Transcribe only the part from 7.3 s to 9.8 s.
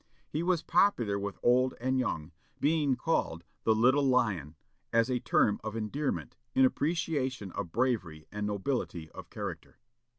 of bravery and nobility of character.